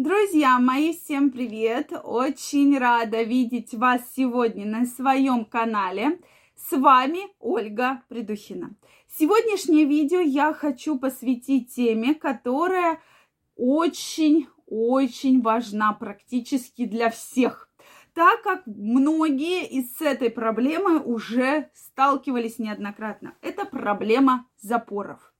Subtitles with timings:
[0.00, 1.90] Друзья мои, всем привет!
[2.04, 6.20] Очень рада видеть вас сегодня на своем канале.
[6.54, 8.76] С вами Ольга Придухина.
[9.08, 13.00] Сегодняшнее видео я хочу посвятить теме, которая
[13.56, 17.68] очень-очень важна практически для всех
[18.14, 23.34] так как многие из с этой проблемой уже сталкивались неоднократно.
[23.42, 25.32] Это проблема запоров.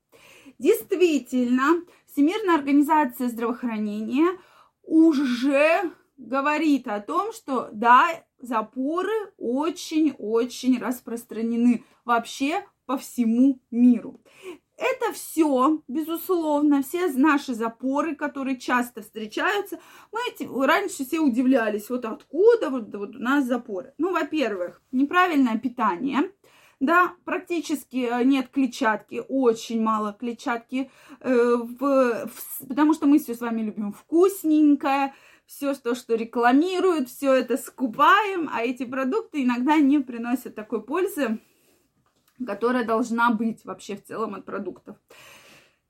[0.59, 1.81] Действительно,
[2.19, 4.37] Всемирная организация здравоохранения
[4.83, 8.09] уже говорит о том, что да,
[8.41, 14.19] запоры очень-очень распространены вообще по всему миру.
[14.75, 19.79] Это все, безусловно, все наши запоры, которые часто встречаются.
[20.11, 23.93] Мы раньше все удивлялись, вот откуда вот, вот у нас запоры.
[23.97, 26.33] Ну, во-первых, неправильное питание.
[26.79, 33.33] Да, практически э, нет клетчатки, очень мало клетчатки, э, в, в, потому что мы все
[33.35, 35.13] с вами любим вкусненькое,
[35.45, 41.39] все то, что рекламируют, все это скупаем, а эти продукты иногда не приносят такой пользы,
[42.45, 44.95] которая должна быть вообще в целом от продуктов.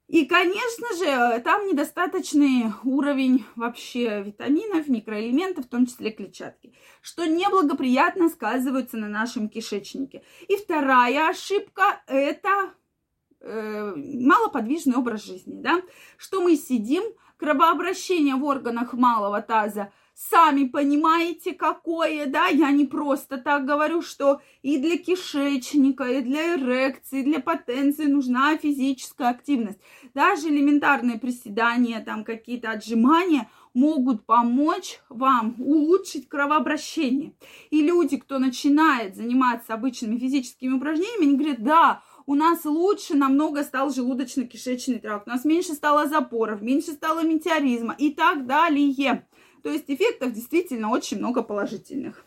[0.10, 8.30] И, конечно же, там недостаточный уровень вообще витаминов, микроэлементов, в том числе клетчатки, что неблагоприятно
[8.30, 10.24] сказывается на нашем кишечнике.
[10.48, 12.74] И вторая ошибка– это
[13.40, 15.80] э, малоподвижный образ жизни, да,
[16.18, 17.04] что мы сидим,
[17.38, 24.42] кровообращение в органах малого таза сами понимаете, какое, да, я не просто так говорю, что
[24.62, 29.80] и для кишечника, и для эрекции, и для потенции нужна физическая активность.
[30.14, 37.34] Даже элементарные приседания, там какие-то отжимания могут помочь вам улучшить кровообращение.
[37.70, 43.64] И люди, кто начинает заниматься обычными физическими упражнениями, они говорят, да, у нас лучше намного
[43.64, 49.26] стал желудочно-кишечный тракт, у нас меньше стало запоров, меньше стало метеоризма и так далее.
[49.64, 52.24] То есть эффектов действительно очень много положительных.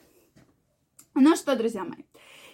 [1.15, 2.05] Ну что, друзья мои,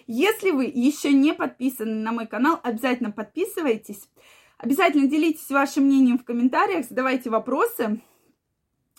[0.07, 4.09] если вы еще не подписаны на мой канал, обязательно подписывайтесь.
[4.57, 8.01] Обязательно делитесь вашим мнением в комментариях, задавайте вопросы.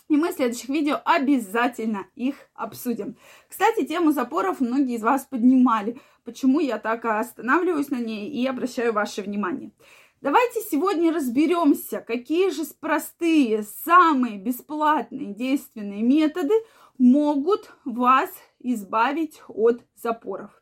[0.09, 3.15] И мы в следующих видео обязательно их обсудим.
[3.47, 5.99] Кстати, тему запоров многие из вас поднимали.
[6.25, 9.71] Почему я так останавливаюсь на ней и обращаю ваше внимание.
[10.21, 16.53] Давайте сегодня разберемся, какие же простые, самые бесплатные действенные методы
[16.99, 18.29] могут вас
[18.59, 20.60] избавить от запоров.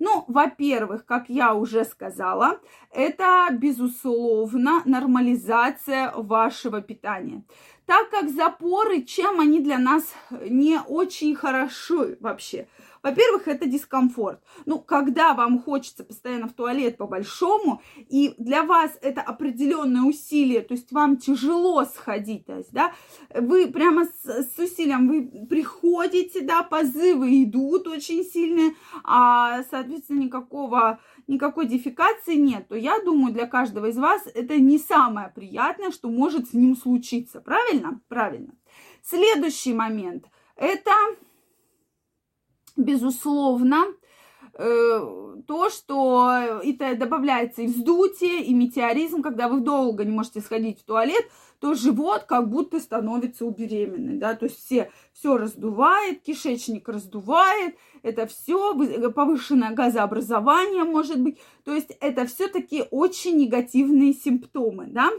[0.00, 2.58] Ну, во-первых, как я уже сказала,
[2.90, 7.44] это, безусловно, нормализация вашего питания.
[7.84, 12.66] Так как запоры, чем они для нас не очень хороши вообще–
[13.02, 14.40] во-первых, это дискомфорт.
[14.66, 20.74] Ну, когда вам хочется постоянно в туалет по-большому, и для вас это определенное усилие, то
[20.74, 22.92] есть вам тяжело сходить, то есть, да,
[23.34, 25.79] вы прямо с, с усилием, вы приходите,
[26.42, 28.74] да, позывы идут очень сильные,
[29.04, 34.78] а, соответственно, никакого никакой дефекации нет, то я думаю, для каждого из вас это не
[34.78, 37.40] самое приятное, что может с ним случиться.
[37.40, 38.00] Правильно?
[38.08, 38.54] Правильно.
[39.02, 40.26] Следующий момент.
[40.56, 40.90] Это
[42.76, 43.86] безусловно,
[44.52, 50.84] то, что это добавляется и вздутие, и метеоризм, когда вы долго не можете сходить в
[50.84, 51.24] туалет,
[51.60, 57.76] то живот как будто становится у беременной, да, то есть все, все раздувает, кишечник раздувает,
[58.02, 58.74] это все
[59.10, 65.10] повышенное газообразование может быть, то есть это все такие очень негативные симптомы, да.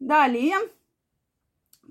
[0.00, 0.56] Далее,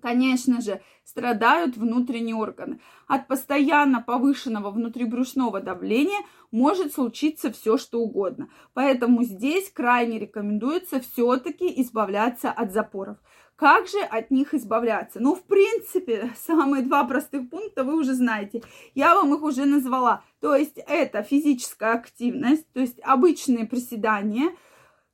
[0.04, 2.82] конечно же, страдают внутренние органы.
[3.08, 6.20] От постоянно повышенного внутрибрюшного давления
[6.52, 8.50] может случиться все, что угодно.
[8.74, 13.18] Поэтому здесь крайне рекомендуется все-таки избавляться от запоров.
[13.56, 15.22] Как же от них избавляться?
[15.22, 18.62] Ну, в принципе, самые два простых пункта вы уже знаете.
[18.96, 20.22] Я вам их уже назвала.
[20.42, 24.52] То есть это физическая активность, то есть обычные приседания–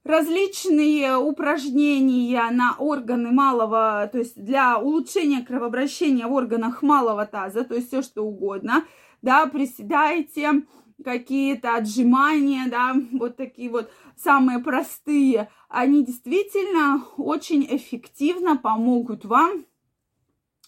[0.09, 7.76] различные упражнения на органы малого, то есть для улучшения кровообращения в органах малого таза, то
[7.76, 8.85] есть все что угодно,
[9.22, 10.64] да, приседайте,
[11.03, 19.66] какие-то отжимания, да, вот такие вот самые простые, они действительно очень эффективно помогут вам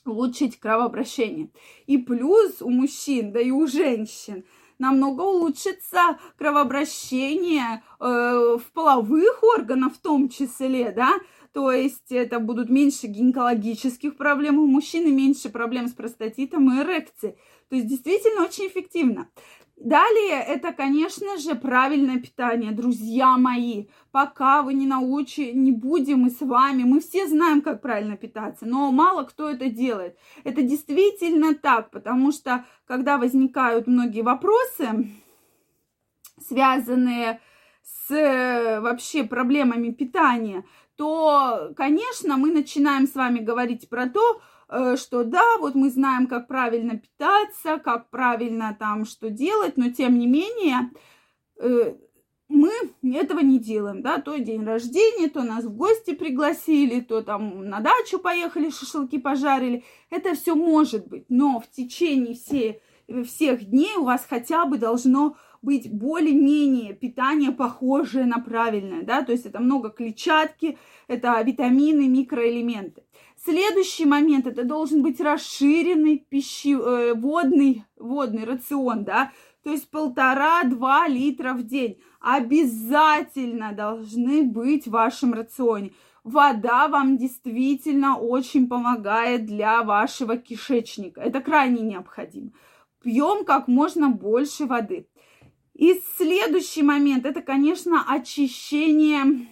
[0.05, 1.49] улучшить кровообращение.
[1.87, 4.45] И плюс у мужчин, да и у женщин–
[4.81, 11.13] намного улучшится кровообращение э, в половых органах в том числе, да,
[11.53, 16.81] то есть это будут меньше гинекологических проблем у мужчин и меньше проблем с простатитом и
[16.81, 17.35] эрекцией.
[17.69, 19.29] То есть действительно очень эффективно.
[19.83, 23.87] Далее это, конечно же, правильное питание, друзья мои.
[24.11, 28.67] Пока вы не научите, не будем мы с вами, мы все знаем, как правильно питаться,
[28.67, 30.19] но мало кто это делает.
[30.43, 35.09] Это действительно так, потому что когда возникают многие вопросы,
[36.47, 37.41] связанные
[37.81, 40.63] с э, вообще проблемами питания,
[40.95, 44.43] то, конечно, мы начинаем с вами говорить про то,
[44.95, 50.17] что да, вот мы знаем, как правильно питаться, как правильно там что делать, но тем
[50.17, 50.91] не менее
[51.57, 51.95] э,
[52.51, 52.71] мы
[53.03, 57.79] этого не делаем, да, то день рождения, то нас в гости пригласили, то там на
[57.79, 62.81] дачу поехали, шашлыки пожарили, это все может быть, но в течение всей,
[63.25, 69.31] всех дней у вас хотя бы должно быть более-менее питание похожее на правильное, да, то
[69.31, 70.77] есть это много клетчатки,
[71.07, 73.03] это витамины, микроэлементы.
[73.43, 77.83] Следующий момент, это должен быть расширенный пищи, э, водный
[78.45, 79.31] рацион, да,
[79.63, 85.91] то есть полтора-два литра в день обязательно должны быть в вашем рационе.
[86.23, 91.21] Вода вам действительно очень помогает для вашего кишечника.
[91.21, 92.51] Это крайне необходимо.
[93.03, 95.07] Пьем как можно больше воды.
[95.73, 99.47] И следующий момент, это, конечно, очищение,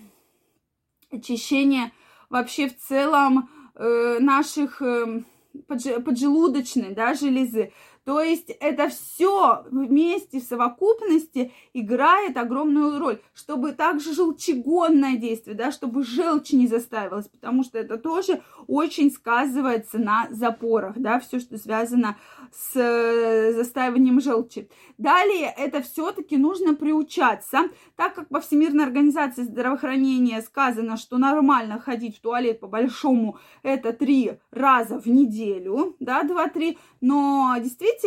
[1.11, 1.91] очищение
[2.29, 5.23] вообще в целом э, наших э,
[5.67, 7.71] поджелудочной да, железы.
[8.09, 15.71] То есть это все вместе в совокупности играет огромную роль, чтобы также желчегонное действие, да,
[15.71, 21.59] чтобы желчь не застаивалась, потому что это тоже очень сказывается на запорах, да, все, что
[21.59, 22.17] связано
[22.51, 24.67] с э, застаиванием желчи.
[24.97, 27.65] Далее это все-таки нужно приучаться,
[27.95, 33.93] так как по Всемирной организации здравоохранения сказано, что нормально ходить в туалет по большому это
[33.93, 37.98] три раза в неделю, да, два-три, но действительно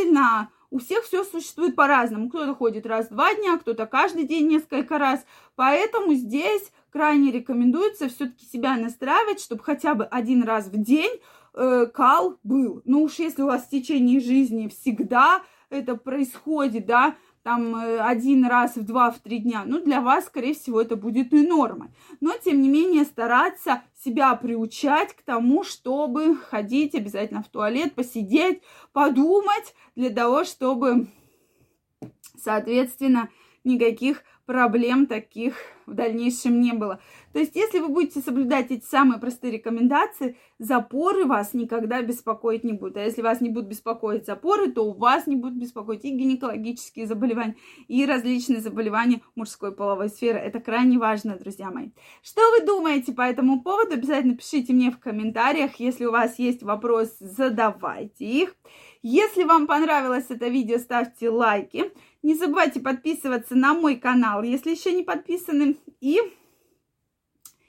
[0.72, 2.30] у всех все существует по-разному.
[2.30, 5.24] Кто-то ходит раз в два дня, кто-то каждый день несколько раз.
[5.54, 11.20] Поэтому здесь крайне рекомендуется все-таки себя настраивать, чтобы хотя бы один раз в день
[11.54, 12.80] э, кал был.
[12.86, 18.46] Ну уж если у вас в течение жизни всегда это происходит, да, там э, один
[18.46, 21.88] раз в два, в три дня, ну, для вас, скорее всего, это будет и нормой.
[22.20, 28.62] Но, тем не менее, стараться себя приучать к тому, чтобы ходить обязательно в туалет, посидеть,
[28.92, 31.08] подумать, для того, чтобы,
[32.36, 33.28] соответственно,
[33.64, 35.54] никаких проблем таких
[35.86, 37.00] в дальнейшем не было.
[37.32, 42.72] То есть, если вы будете соблюдать эти самые простые рекомендации, запоры вас никогда беспокоить не
[42.72, 42.96] будут.
[42.96, 47.06] А если вас не будут беспокоить запоры, то у вас не будут беспокоить и гинекологические
[47.06, 47.56] заболевания,
[47.88, 50.38] и различные заболевания мужской половой сферы.
[50.38, 51.90] Это крайне важно, друзья мои.
[52.22, 53.94] Что вы думаете по этому поводу?
[53.94, 55.76] Обязательно пишите мне в комментариях.
[55.76, 58.54] Если у вас есть вопросы, задавайте их.
[59.02, 61.92] Если вам понравилось это видео, ставьте лайки.
[62.22, 65.76] Не забывайте подписываться на мой канал, если еще не подписаны.
[66.00, 66.20] И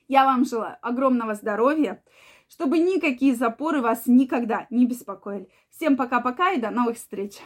[0.07, 2.03] я вам желаю огромного здоровья,
[2.47, 5.49] чтобы никакие запоры вас никогда не беспокоили.
[5.71, 7.39] Всем пока-пока и до новых встреч!